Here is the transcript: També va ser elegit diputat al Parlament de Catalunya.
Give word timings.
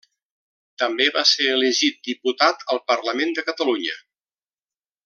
També 0.83 1.05
va 1.17 1.23
ser 1.31 1.45
elegit 1.57 2.01
diputat 2.09 2.67
al 2.77 2.83
Parlament 2.91 3.39
de 3.39 3.47
Catalunya. 3.53 4.03